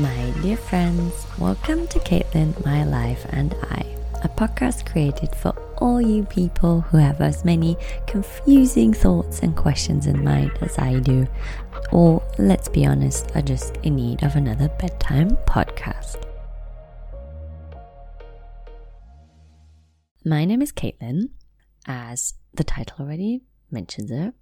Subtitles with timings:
[0.00, 3.84] My dear friends, welcome to Caitlin, My Life, and I,
[4.24, 7.76] a podcast created for all you people who have as many
[8.06, 11.26] confusing thoughts and questions in mind as I do,
[11.92, 16.24] or let's be honest, are just in need of another bedtime podcast.
[20.24, 21.28] My name is Caitlin,
[21.86, 24.32] as the title already mentions it.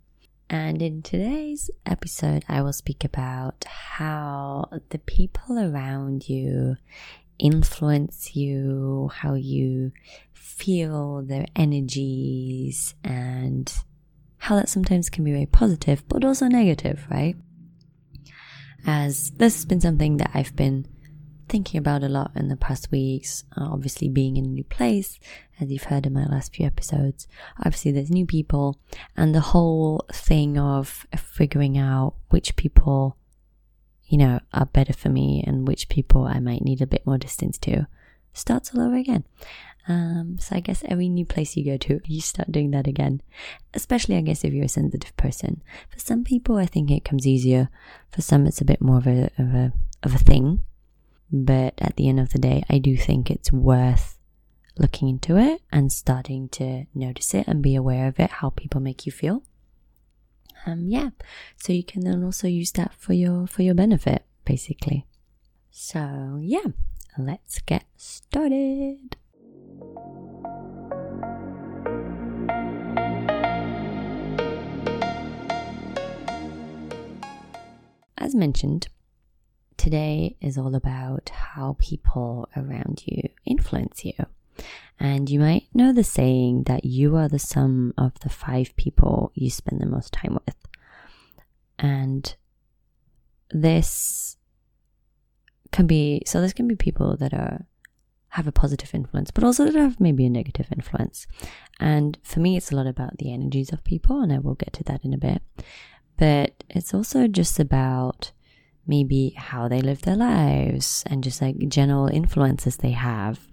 [0.50, 6.76] And in today's episode, I will speak about how the people around you
[7.38, 9.92] influence you, how you
[10.32, 13.70] feel their energies, and
[14.38, 17.36] how that sometimes can be very positive, but also negative, right?
[18.86, 20.86] As this has been something that I've been
[21.48, 23.44] thinking about a lot in the past weeks.
[23.56, 25.18] Uh, obviously, being in a new place,
[25.60, 27.26] as you've heard in my last few episodes,
[27.58, 28.78] obviously there's new people,
[29.16, 33.16] and the whole thing of figuring out which people,
[34.06, 37.18] you know, are better for me and which people I might need a bit more
[37.18, 37.86] distance to
[38.32, 39.24] starts all over again.
[39.88, 43.22] Um, so I guess every new place you go to, you start doing that again.
[43.74, 45.62] Especially, I guess, if you're a sensitive person.
[45.88, 47.70] For some people, I think it comes easier.
[48.10, 50.62] For some, it's a bit more of a of a of a thing.
[51.30, 54.18] But at the end of the day, I do think it's worth
[54.78, 58.80] looking into it and starting to notice it and be aware of it, how people
[58.80, 59.42] make you feel.
[60.66, 61.10] Um, yeah.
[61.56, 65.06] So you can then also use that for your, for your benefit, basically.
[65.70, 66.72] So yeah,
[67.16, 69.16] let's get started.
[78.16, 78.88] As mentioned,
[79.78, 84.12] today is all about how people around you influence you.
[85.00, 89.30] And you might know the saying that you are the sum of the five people
[89.34, 90.56] you spend the most time with.
[91.78, 92.34] And
[93.50, 94.36] this
[95.70, 97.64] can be so this can be people that are
[98.30, 101.26] have a positive influence, but also that have maybe a negative influence.
[101.80, 104.72] And for me, it's a lot about the energies of people, and I will get
[104.74, 105.42] to that in a bit.
[106.18, 108.32] But it's also just about
[108.88, 113.46] maybe how they live their lives and just like general influences they have.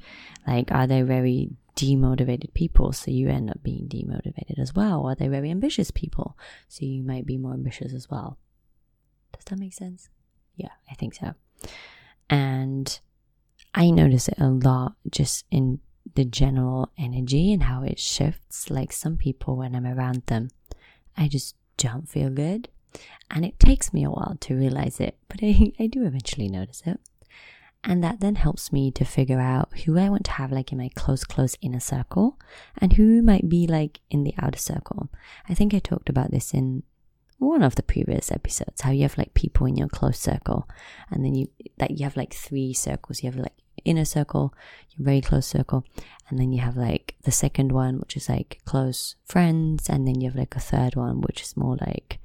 [0.47, 2.93] Like, are they very demotivated people?
[2.93, 5.05] So you end up being demotivated as well.
[5.05, 6.37] Are they very ambitious people?
[6.69, 8.39] So you might be more ambitious as well.
[9.33, 10.09] Does that make sense?
[10.55, 11.33] Yeah, I think so.
[12.29, 12.97] And
[13.73, 15.79] I notice it a lot just in
[16.15, 18.69] the general energy and how it shifts.
[18.69, 20.49] Like some people, when I'm around them,
[21.17, 22.69] I just don't feel good.
[23.31, 26.83] And it takes me a while to realize it, but I, I do eventually notice
[26.85, 26.99] it.
[27.83, 30.79] And that then helps me to figure out who I want to have like in
[30.79, 32.39] my close, close inner circle
[32.79, 35.09] and who might be like in the outer circle.
[35.47, 36.81] I think I talked about this in
[37.37, 40.67] one of the previous episodes, how you have like people in your close circle
[41.11, 43.21] and then you, that you have like three circles.
[43.21, 44.53] You have like inner circle,
[44.91, 45.85] your very close circle,
[46.29, 50.19] and then you have like the second one, which is like close friends, and then
[50.19, 52.19] you have like a third one, which is more like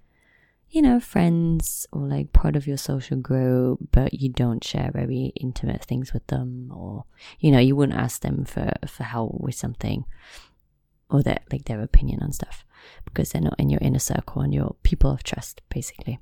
[0.71, 5.33] you know, friends or like part of your social group, but you don't share very
[5.35, 7.05] intimate things with them, or
[7.41, 10.05] you know, you wouldn't ask them for for help with something,
[11.11, 12.65] or that like their opinion on stuff,
[13.05, 16.21] because they're not in your inner circle and your people of trust, basically.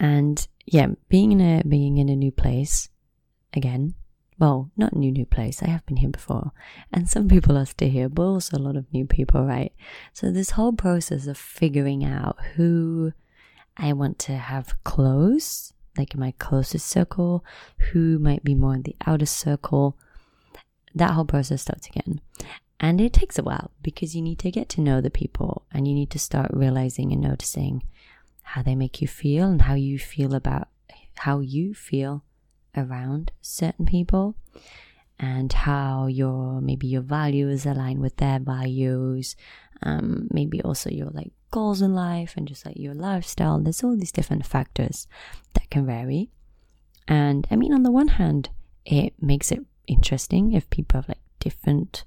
[0.00, 2.88] And yeah, being in a being in a new place,
[3.52, 3.94] again,
[4.40, 5.62] well, not new new place.
[5.62, 6.50] I have been here before,
[6.92, 9.72] and some people are still here, but also a lot of new people, right?
[10.12, 13.12] So this whole process of figuring out who
[13.76, 17.44] I want to have close, like my closest circle,
[17.90, 19.96] who might be more in the outer circle.
[20.94, 22.20] That whole process starts again.
[22.80, 25.88] And it takes a while because you need to get to know the people and
[25.88, 27.82] you need to start realizing and noticing
[28.42, 30.68] how they make you feel and how you feel about
[31.16, 32.24] how you feel
[32.76, 34.34] around certain people
[35.18, 39.36] and how your maybe your values align with their values
[39.82, 43.60] um, maybe also your like goals in life and just like your lifestyle.
[43.60, 45.06] There's all these different factors
[45.54, 46.30] that can vary.
[47.06, 48.50] And I mean, on the one hand,
[48.84, 52.04] it makes it interesting if people have like different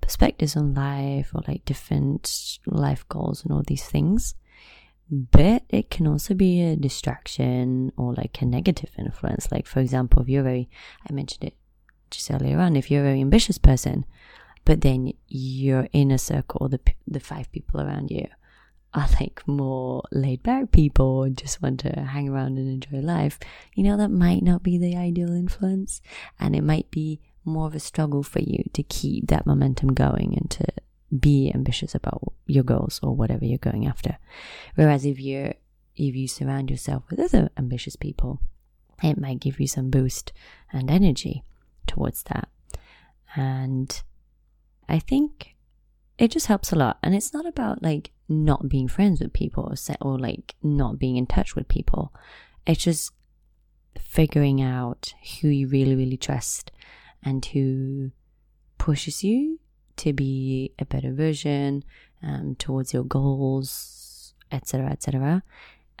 [0.00, 4.36] perspectives on life or like different life goals and all these things.
[5.10, 9.50] But it can also be a distraction or like a negative influence.
[9.50, 10.70] Like, for example, if you're very,
[11.08, 11.56] I mentioned it
[12.12, 14.04] just earlier on, if you're a very ambitious person,
[14.64, 18.28] but then your inner circle, the, the five people around you,
[18.94, 23.38] are like more laid back people and just want to hang around and enjoy life,
[23.74, 26.00] you know, that might not be the ideal influence.
[26.38, 30.34] And it might be more of a struggle for you to keep that momentum going
[30.36, 30.64] and to
[31.18, 34.18] be ambitious about your goals or whatever you're going after.
[34.76, 35.54] Whereas if you're,
[35.96, 38.40] if you surround yourself with other ambitious people,
[39.02, 40.32] it might give you some boost
[40.72, 41.42] and energy
[41.86, 42.48] towards that.
[43.36, 44.02] And
[44.88, 45.56] I think
[46.16, 46.98] it just helps a lot.
[47.02, 50.98] And it's not about like not being friends with people or, set, or like not
[50.98, 52.12] being in touch with people.
[52.66, 53.12] It's just
[53.98, 56.72] figuring out who you really, really trust
[57.22, 58.10] and who
[58.78, 59.58] pushes you
[59.96, 61.84] to be a better version
[62.22, 65.42] um, towards your goals, etc., etc.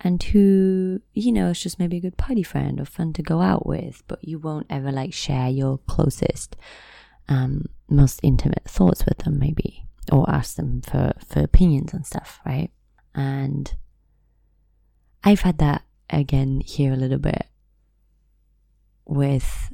[0.00, 3.40] And who, you know, is just maybe a good party friend or fun to go
[3.40, 6.56] out with, but you won't ever like share your closest,
[7.28, 12.40] um, most intimate thoughts with them, maybe, or ask them for, for opinions and stuff,
[12.44, 12.70] right?
[13.14, 13.74] And
[15.22, 17.46] I've had that again here a little bit
[19.06, 19.72] with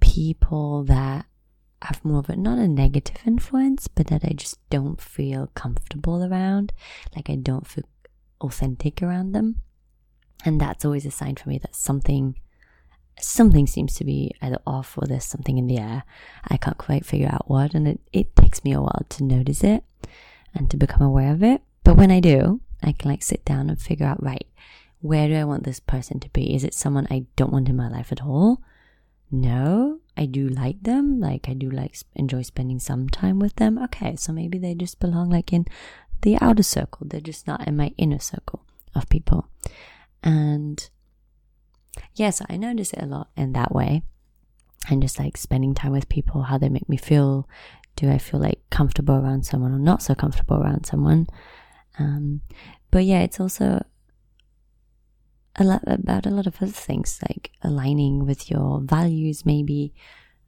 [0.00, 1.26] people that
[1.82, 6.24] have more of a not a negative influence, but that I just don't feel comfortable
[6.24, 6.72] around.
[7.14, 7.84] Like I don't feel
[8.40, 9.62] authentic around them.
[10.44, 12.38] And that's always a sign for me that something
[13.20, 16.04] something seems to be either off or there's something in the air.
[16.48, 19.64] I can't quite figure out what and it, it takes me a while to notice
[19.64, 19.84] it
[20.54, 21.62] and to become aware of it.
[21.84, 24.46] But when I do, I can like sit down and figure out right,
[25.00, 26.54] where do I want this person to be?
[26.54, 28.60] Is it someone I don't want in my life at all?
[29.30, 31.20] No, I do like them.
[31.20, 33.78] Like I do like enjoy spending some time with them.
[33.84, 35.66] Okay, so maybe they just belong like in
[36.22, 37.06] the outer circle.
[37.08, 38.62] They're just not in my inner circle
[38.94, 39.48] of people.
[40.22, 40.88] And
[42.14, 44.02] yes, I notice it a lot in that way.
[44.88, 47.48] And just like spending time with people, how they make me feel.
[47.96, 51.26] Do I feel like comfortable around someone or not so comfortable around someone?
[51.98, 52.42] Um,
[52.90, 53.82] but yeah, it's also
[55.58, 59.94] a lot about a lot of other things like aligning with your values maybe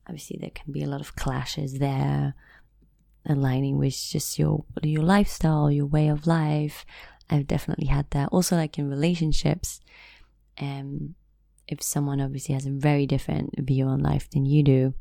[0.06, 2.34] obviously there can be a lot of clashes there
[3.26, 6.84] aligning with just your your lifestyle your way of life
[7.30, 9.80] i've definitely had that also like in relationships
[10.60, 11.14] um
[11.68, 14.94] if someone obviously has a very different view on life than you do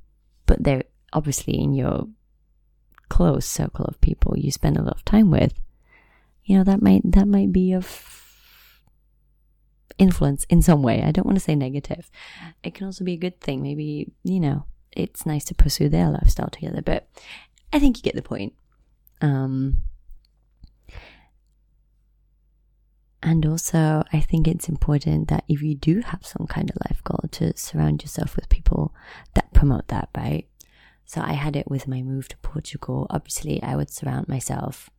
[0.45, 0.83] but they're
[1.13, 2.07] obviously in your
[3.09, 5.53] close circle of people you spend a lot of time with
[6.43, 8.17] you know that might that might be of
[9.97, 11.03] influence in some way.
[11.03, 12.09] I don't want to say negative.
[12.63, 13.61] It can also be a good thing.
[13.61, 17.07] Maybe, you know, it's nice to pursue their lifestyle together, but
[17.73, 18.53] I think you get the point.
[19.21, 19.77] Um,
[23.23, 27.03] and also, I think it's important that if you do have some kind of life
[27.03, 28.93] goal, to surround yourself with people
[29.33, 30.47] that promote that, right?
[31.05, 33.07] So I had it with my move to Portugal.
[33.09, 34.89] Obviously, I would surround myself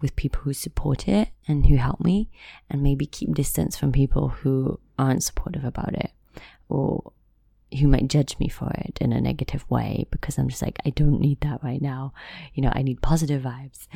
[0.00, 2.28] with people who support it and who help me,
[2.68, 6.10] and maybe keep distance from people who aren't supportive about it
[6.68, 7.12] or
[7.78, 10.90] who might judge me for it in a negative way because I'm just like, I
[10.90, 12.12] don't need that right now.
[12.54, 13.86] You know, I need positive vibes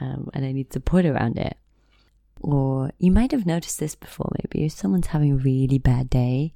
[0.00, 1.56] um, and I need support around it.
[2.40, 6.54] Or you might have noticed this before, maybe if someone's having a really bad day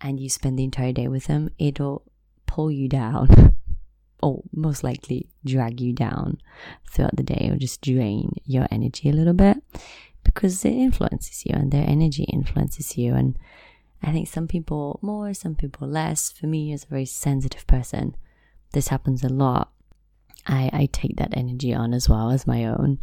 [0.00, 2.04] and you spend the entire day with them, it'll
[2.46, 3.56] pull you down
[4.22, 6.38] or most likely drag you down
[6.90, 9.56] throughout the day or just drain your energy a little bit
[10.24, 13.14] because it influences you and their energy influences you.
[13.14, 13.38] And
[14.02, 16.30] I think some people more, some people less.
[16.30, 18.16] For me, as a very sensitive person,
[18.72, 19.72] this happens a lot.
[20.46, 22.98] I, I take that energy on as well as my own,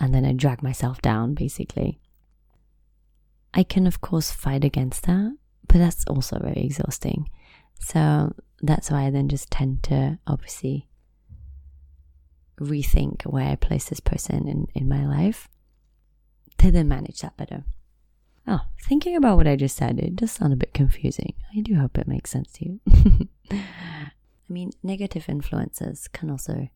[0.00, 2.00] and then I drag myself down basically.
[3.52, 5.36] I can, of course, fight against that,
[5.68, 7.28] but that's also very exhausting.
[7.80, 10.88] So that's why I then just tend to obviously
[12.60, 15.48] rethink where I place this person in, in my life
[16.58, 17.64] to then manage that better.
[18.46, 21.34] Oh, thinking about what I just said, it does sound a bit confusing.
[21.56, 22.80] I do hope it makes sense to you.
[23.50, 24.12] I
[24.48, 26.68] mean, negative influences can also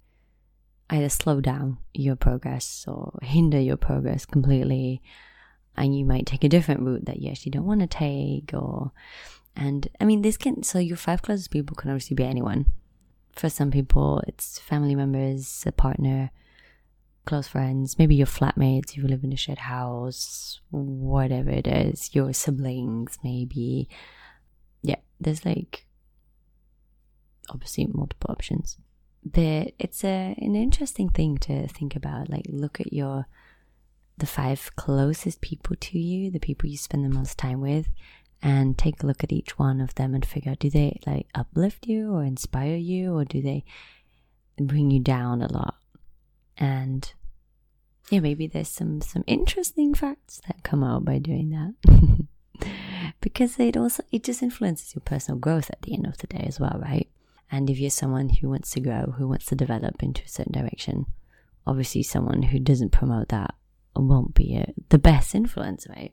[0.91, 5.03] either slow down your progress or hinder your progress completely.
[5.77, 8.93] And you might take a different route that you actually don't want to take, or
[9.57, 12.67] and I mean, this can, so your five closest people can obviously be anyone.
[13.33, 16.31] For some people, it's family members, a partner,
[17.25, 22.15] close friends, maybe your flatmates if you live in a shared house, whatever it is,
[22.15, 23.89] your siblings, maybe.
[24.83, 25.87] Yeah, there's like
[27.51, 28.79] obviously multiple options.
[29.25, 32.29] But it's a an interesting thing to think about.
[32.29, 33.27] Like look at your
[34.17, 37.89] the five closest people to you, the people you spend the most time with,
[38.45, 41.27] and take a look at each one of them and figure out do they like
[41.35, 43.65] uplift you or inspire you or do they
[44.61, 45.77] bring you down a lot
[46.59, 47.15] and
[48.11, 52.69] yeah maybe there's some some interesting facts that come out by doing that
[53.21, 56.45] because it also it just influences your personal growth at the end of the day
[56.47, 57.09] as well right
[57.55, 60.53] and if you're someone who wants to grow who wants to develop into a certain
[60.53, 61.07] direction
[61.67, 63.55] obviously someone who doesn't promote that
[63.97, 66.13] won't be a, the best influence right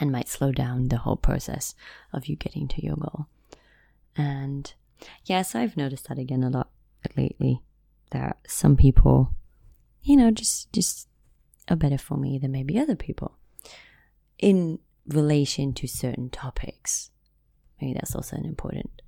[0.00, 1.74] and might slow down the whole process
[2.12, 3.26] of you getting to your goal.
[4.16, 4.72] And
[5.24, 6.70] yes, I've noticed that again a lot
[7.16, 7.62] lately
[8.10, 9.34] that some people,
[10.02, 11.08] you know, just just
[11.68, 13.36] are better for me than maybe other people
[14.38, 17.10] in relation to certain topics.
[17.80, 19.02] Maybe that's also an important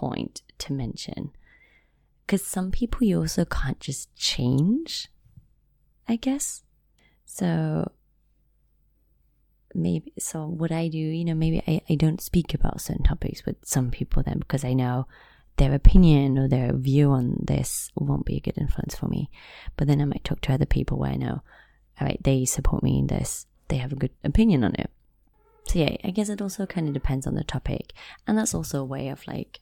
[0.00, 1.30] point to mention.
[2.26, 5.08] Because some people you also can't just change,
[6.08, 6.62] I guess.
[7.24, 7.90] So
[9.74, 13.44] maybe so what I do, you know, maybe I, I don't speak about certain topics
[13.44, 15.06] with some people then because I know
[15.56, 19.30] their opinion or their view on this won't be a good influence for me.
[19.76, 21.42] But then I might talk to other people where I know,
[22.00, 24.90] all right, they support me in this, they have a good opinion on it.
[25.66, 27.92] So yeah, I guess it also kind of depends on the topic.
[28.26, 29.60] And that's also a way of like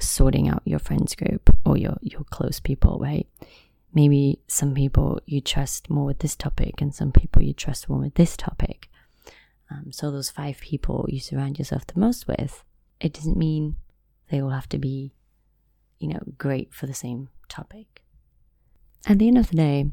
[0.00, 3.26] sorting out your friends group or your, your close people, right?
[3.92, 8.00] maybe some people you trust more with this topic and some people you trust more
[8.00, 8.88] with this topic.
[9.70, 12.64] Um, so those five people you surround yourself the most with,
[13.00, 13.76] it doesn't mean
[14.30, 15.12] they all have to be,
[15.98, 18.02] you know, great for the same topic.
[19.06, 19.90] At the end of the day,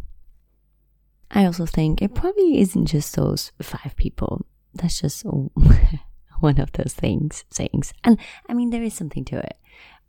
[1.32, 4.46] I also think it probably isn't just those five people.
[4.74, 5.26] That's just
[6.40, 7.94] one of those things, sayings.
[8.04, 9.58] And I mean, there is something to it.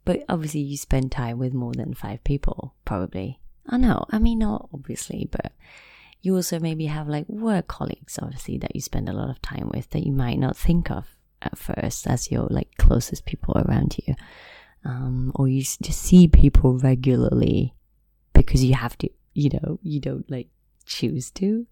[0.07, 3.41] But obviously, you spend time with more than five people, probably.
[3.69, 4.07] I know.
[4.11, 5.53] I mean, not obviously, but
[6.23, 9.69] you also maybe have like work colleagues, obviously, that you spend a lot of time
[9.75, 13.99] with that you might not think of at first as your like closest people around
[14.07, 14.15] you.
[14.85, 17.75] Um, or you just see people regularly
[18.33, 20.49] because you have to, you know, you don't like
[20.85, 21.67] choose to.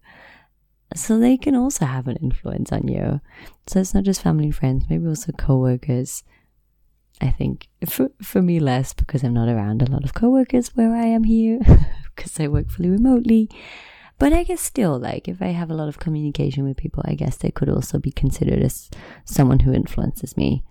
[0.93, 3.21] So they can also have an influence on you.
[3.67, 6.25] So it's not just family and friends, maybe also coworkers,
[7.21, 10.93] I think for, for me less because I'm not around a lot of coworkers where
[10.93, 11.59] I am here
[12.15, 13.49] because I work fully remotely.
[14.17, 17.15] But I guess still, like if I have a lot of communication with people, I
[17.15, 18.89] guess they could also be considered as
[19.25, 20.63] someone who influences me.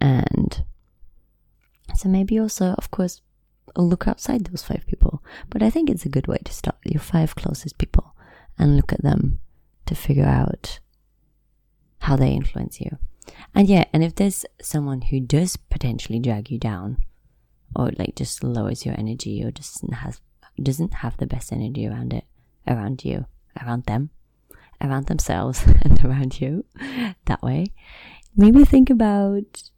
[0.00, 0.64] And
[1.94, 3.22] so maybe also, of course,
[3.76, 5.22] look outside those five people.
[5.48, 8.14] But I think it's a good way to start your five closest people
[8.58, 9.38] and look at them
[9.86, 10.80] to figure out
[12.00, 12.98] how they influence you.
[13.54, 16.98] And yeah, and if there's someone who does potentially drag you down,
[17.74, 20.20] or like just lowers your energy, or doesn't have
[20.62, 22.24] doesn't have the best energy around it,
[22.66, 23.26] around you,
[23.62, 24.10] around them,
[24.82, 26.64] around themselves, and around you,
[27.26, 27.66] that way,
[28.36, 29.70] maybe think about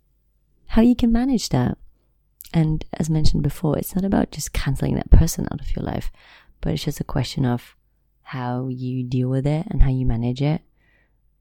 [0.68, 1.76] how you can manage that.
[2.52, 6.10] And as mentioned before, it's not about just canceling that person out of your life,
[6.60, 7.76] but it's just a question of
[8.22, 10.62] how you deal with it and how you manage it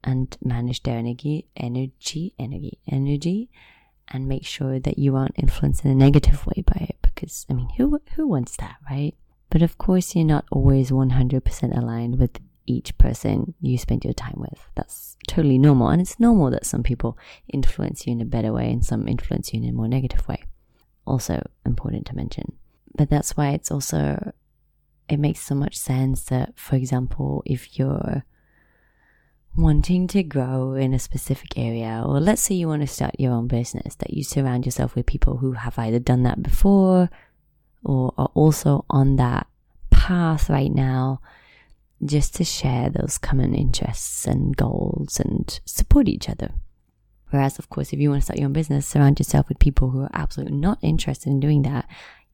[0.02, 3.50] and manage their energy, energy, energy, energy,
[4.08, 6.96] and make sure that you aren't influenced in a negative way by it.
[7.02, 9.14] Because I mean, who who wants that, right?
[9.50, 14.36] But of course, you're not always 100% aligned with each person you spend your time
[14.36, 14.70] with.
[14.76, 17.18] That's totally normal, and it's normal that some people
[17.52, 20.44] influence you in a better way and some influence you in a more negative way.
[21.06, 22.52] Also important to mention.
[22.96, 24.32] But that's why it's also
[25.08, 28.24] it makes so much sense that, for example, if you're
[29.56, 33.32] wanting to grow in a specific area, or let's say you want to start your
[33.32, 37.10] own business, that you surround yourself with people who have either done that before
[37.84, 39.46] or are also on that
[39.90, 41.20] path right now,
[42.04, 46.52] just to share those common interests and goals and support each other.
[47.30, 49.90] Whereas, of course, if you want to start your own business, surround yourself with people
[49.90, 51.88] who are absolutely not interested in doing that.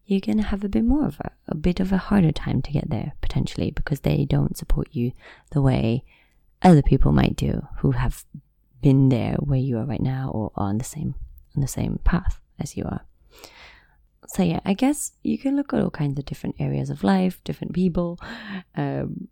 [0.07, 2.63] You're going to have a bit more of a, a bit of a harder time
[2.63, 5.13] to get there potentially because they don't support you
[5.51, 6.05] the way
[6.67, 8.25] other people might do who have
[8.83, 11.15] been there where you are right now or on the same
[11.55, 13.07] on the same path as you are.
[14.29, 17.43] So yeah, I guess you can look at all kinds of different areas of life,
[17.45, 18.19] different people.
[18.79, 19.29] Um,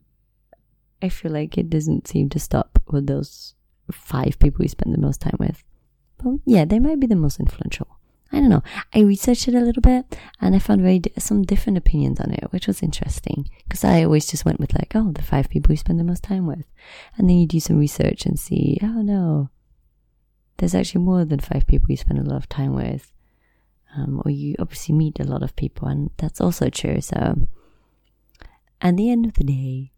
[1.03, 3.55] I feel like it doesn't seem to stop with those
[3.93, 5.62] five people you spend the most time with.
[6.17, 7.84] But yeah, they might be the most influential.
[8.35, 8.64] I don't know.
[8.93, 12.50] I researched it a little bit and I found very some different opinions on it,
[12.50, 15.76] which was interesting because I always just went with like, oh, the five people you
[15.76, 16.67] spend the most time with,
[17.17, 19.50] and then you do some research and see, oh no,
[20.57, 23.12] there's actually more than five people you spend a lot of time with,
[23.97, 27.00] um, or you obviously meet a lot of people, and that's also true.
[27.00, 27.47] So,
[28.81, 29.93] at the end of the day,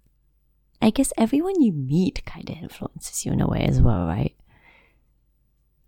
[0.82, 4.36] I guess everyone you meet kind of influences you in a way as well, right?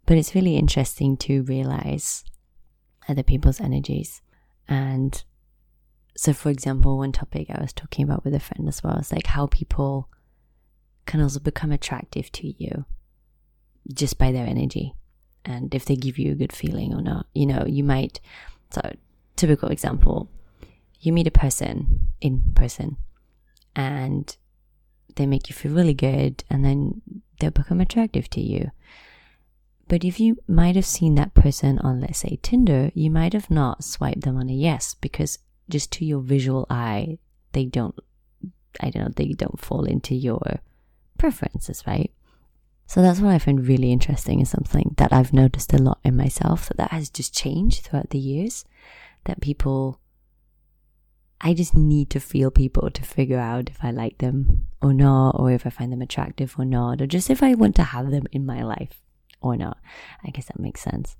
[0.07, 2.25] But it's really interesting to realize
[3.09, 4.23] other people's energies.
[4.69, 5.23] And
[6.17, 9.13] so, for example, one topic I was talking about with a friend as well is
[9.13, 10.09] like how people
[11.07, 12.85] can also become attractive to you
[13.95, 14.95] just by their energy
[15.45, 17.27] and if they give you a good feeling or not.
[17.35, 18.21] You know, you might,
[18.71, 18.95] so,
[19.37, 20.29] typical example,
[21.01, 22.97] you meet a person in person
[23.75, 24.37] and
[25.17, 27.01] they make you feel really good and then
[27.41, 28.71] they'll become attractive to you.
[29.89, 33.51] But if you might have seen that person on, let's say, Tinder, you might have
[33.51, 35.39] not swiped them on a yes because
[35.71, 37.19] just to your visual eye,
[37.53, 37.95] they don't,
[38.81, 40.61] I don't know, they don't fall into your
[41.17, 42.13] preferences, right?
[42.87, 46.17] So that's what I find really interesting is something that I've noticed a lot in
[46.17, 48.67] myself that that has just changed throughout the years.
[49.25, 50.01] That people,
[51.41, 55.31] I just need to feel people to figure out if I like them or not,
[55.31, 58.11] or if I find them attractive or not, or just if I want to have
[58.11, 59.01] them in my life
[59.41, 59.79] or not.
[60.25, 61.17] I guess that makes sense.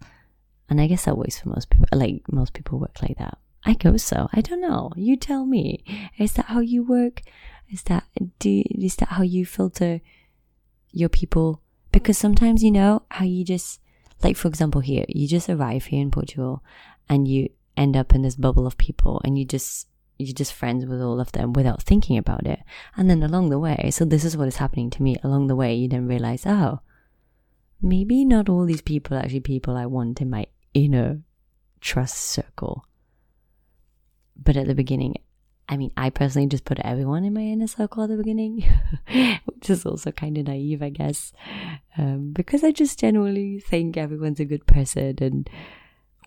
[0.69, 1.87] And I guess that works for most people.
[1.93, 3.39] Like most people work like that.
[3.65, 4.29] I go so.
[4.33, 4.91] I don't know.
[4.97, 5.85] You tell me.
[6.19, 7.23] Is that how you work?
[7.71, 8.05] Is that
[8.39, 10.01] do is that how you filter
[10.91, 11.63] your people?
[11.93, 13.81] Because sometimes you know how you just
[14.23, 16.63] like for example here, you just arrive here in Portugal
[17.09, 19.87] and you end up in this bubble of people and you just
[20.19, 22.61] you're just friends with all of them without thinking about it.
[22.97, 25.17] And then along the way, so this is what is happening to me.
[25.23, 26.81] Along the way, you then realize, oh,
[27.81, 31.21] maybe not all these people are actually people I want in my inner
[31.81, 32.85] trust circle.
[34.37, 35.17] But at the beginning,
[35.69, 38.65] I mean, I personally just put everyone in my inner circle at the beginning,
[39.45, 41.33] which is also kind of naive, I guess,
[41.99, 45.51] um, because I just generally think everyone's a good person and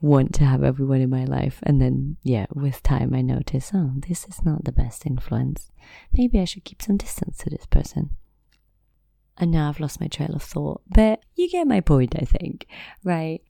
[0.02, 1.60] want to have everyone in my life.
[1.64, 5.72] And then, yeah, with time, I notice, oh, this is not the best influence.
[6.14, 8.12] Maybe I should keep some distance to this person.
[9.42, 10.84] And now I've lost my trail of thought.
[10.88, 12.68] But you get my point, I think,
[13.04, 13.42] right?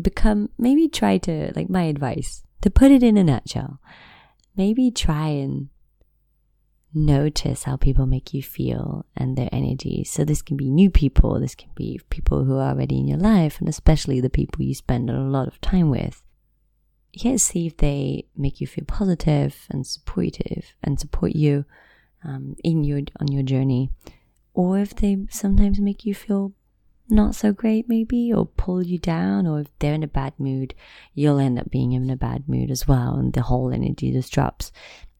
[0.00, 3.80] Become, maybe try to, like my advice, to put it in a nutshell,
[4.56, 5.68] maybe try and
[6.94, 10.04] notice how people make you feel and their energy.
[10.04, 13.18] So this can be new people, this can be people who are already in your
[13.18, 16.22] life, and especially the people you spend a lot of time with.
[17.12, 21.64] Yeah, see if they make you feel positive and supportive and support you
[22.24, 23.90] um, in your on your journey
[24.60, 26.52] or if they sometimes make you feel
[27.08, 30.74] not so great, maybe, or pull you down, or if they're in a bad mood,
[31.14, 34.30] you'll end up being in a bad mood as well, and the whole energy just
[34.30, 34.70] drops.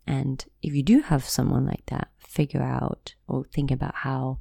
[0.06, 4.40] And if you do have someone like that, figure out or think about how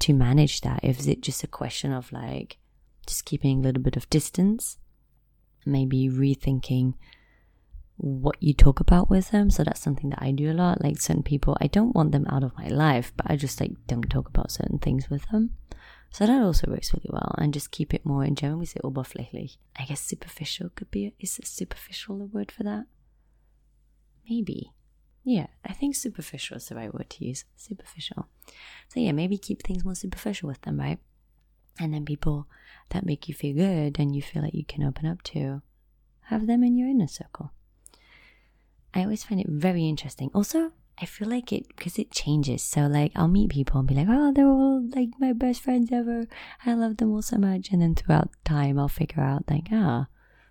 [0.00, 0.80] to manage that.
[0.82, 2.58] If it just a question of like
[3.06, 4.78] just keeping a little bit of distance,
[5.64, 6.94] maybe rethinking
[7.98, 9.50] what you talk about with them.
[9.50, 10.82] So that's something that I do a lot.
[10.82, 13.72] Like certain people, I don't want them out of my life, but I just like
[13.86, 15.50] don't talk about certain things with them.
[16.10, 17.34] So that also works really well.
[17.36, 19.58] And just keep it more in German, we say oberflächlich.
[19.76, 22.86] I guess superficial could be, is superficial a word for that?
[24.28, 24.72] Maybe.
[25.24, 27.44] Yeah, I think superficial is the right word to use.
[27.56, 28.28] Superficial.
[28.88, 30.98] So yeah, maybe keep things more superficial with them, right?
[31.78, 32.46] And then people
[32.90, 35.62] that make you feel good and you feel like you can open up to,
[36.22, 37.52] have them in your inner circle.
[38.94, 40.30] I always find it very interesting.
[40.34, 42.62] Also, I feel like it because it changes.
[42.62, 45.92] So like I'll meet people and be like, oh, they're all like my best friends
[45.92, 46.26] ever.
[46.66, 47.70] I love them all so much.
[47.70, 50.06] And then throughout time, I'll figure out like, ah,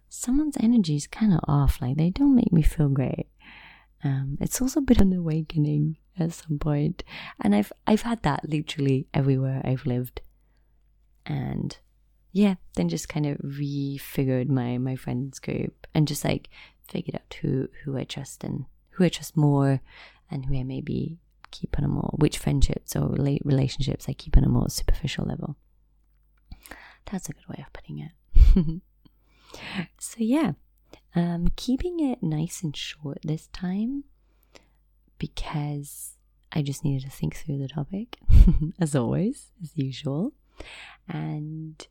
[0.10, 1.82] someone's energy is kind of off.
[1.82, 3.28] Like they don't make me feel great.
[4.04, 7.04] Um, it's also a bit an awakening at some point,
[7.42, 10.22] and I've I've had that literally everywhere I've lived,
[11.26, 11.78] and
[12.32, 16.50] yeah, then just kind of refigured my my friends group and just like
[16.88, 19.82] figured out who who I trust and who I trust more,
[20.32, 21.20] and who I maybe
[21.52, 25.56] keep on a more which friendships or relationships I keep on a more superficial level.
[27.12, 28.82] That's a good way of putting it.
[30.00, 30.54] so yeah,
[31.16, 34.04] um, keeping it nice and short this time
[35.18, 36.14] because
[36.52, 38.18] I just needed to think through the topic,
[38.80, 40.34] as always, as usual,
[41.08, 41.88] and.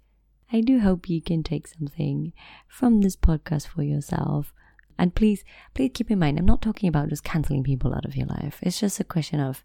[0.52, 2.32] I do hope you can take something
[2.68, 4.54] from this podcast for yourself
[4.98, 8.16] and please, please keep in mind, I'm not talking about just canceling people out of
[8.16, 8.58] your life.
[8.62, 9.62] It's just a question of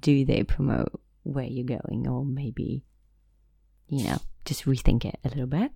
[0.00, 2.84] do they promote where you're going, or maybe,
[3.88, 5.72] you know, just rethink it a little bit.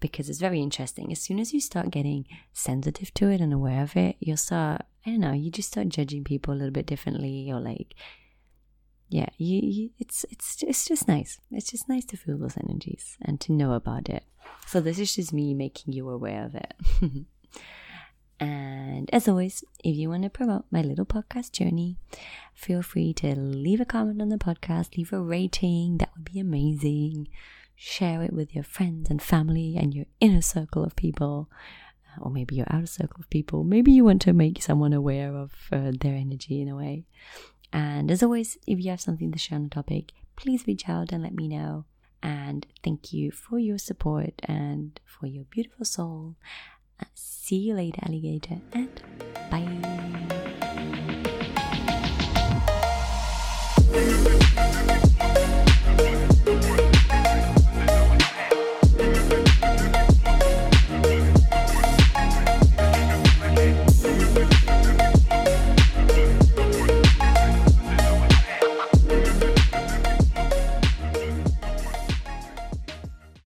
[0.00, 1.10] Because it's very interesting.
[1.10, 4.82] As soon as you start getting sensitive to it and aware of it, you'll start,
[5.04, 7.94] I don't know, you just start judging people a little bit differently, or like,
[9.08, 11.40] yeah, you, you, it's it's it's just nice.
[11.50, 14.24] It's just nice to feel those energies and to know about it.
[14.66, 16.74] So this is just me making you aware of it.
[18.40, 21.96] And as always, if you want to promote my little podcast journey,
[22.54, 25.98] feel free to leave a comment on the podcast, leave a rating.
[25.98, 27.28] That would be amazing.
[27.74, 31.48] Share it with your friends and family and your inner circle of people,
[32.06, 33.64] uh, or maybe your outer circle of people.
[33.64, 37.06] Maybe you want to make someone aware of uh, their energy in a way.
[37.72, 41.12] And as always, if you have something to share on the topic, please reach out
[41.12, 41.84] and let me know.
[42.22, 46.36] And thank you for your support and for your beautiful soul.
[47.14, 49.00] See you later, alligator, and
[49.50, 50.17] bye.